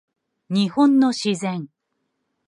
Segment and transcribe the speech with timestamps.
[0.49, 1.67] 日本の自然